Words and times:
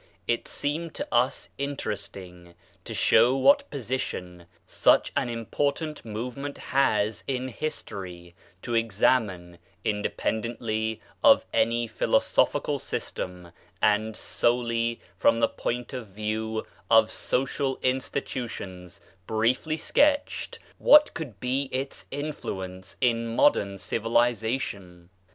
It 0.27 0.47
seemed 0.47 0.95
to 0.95 1.07
us 1.13 1.49
interesting 1.59 2.55
to 2.85 2.93
show 2.95 3.37
what 3.37 3.69
position 3.69 4.47
such 4.65 5.11
an 5.15 5.29
important 5.29 6.03
move 6.03 6.33
PREFACE 6.33 6.39
ii 6.43 6.49
raent 6.49 6.57
has 6.69 7.23
in 7.27 7.47
history, 7.49 8.33
to 8.63 8.73
examine, 8.73 9.59
inde 9.83 10.11
pendently 10.17 11.01
of 11.23 11.45
any 11.53 11.85
philosophical 11.85 12.79
system, 12.79 13.51
and 13.79 14.15
solely 14.17 14.99
from 15.17 15.39
the 15.39 15.47
point 15.47 15.93
of 15.93 16.07
view 16.07 16.65
of 16.89 17.11
social 17.11 17.77
institutions 17.83 19.01
briefly 19.27 19.77
sketched, 19.77 20.57
what 20.79 21.13
could 21.13 21.39
be 21.39 21.69
its 21.71 22.05
influence 22.09 22.97
in 23.01 23.35
modern 23.35 23.75
civilisa 23.75 24.59
tion. 24.59 25.11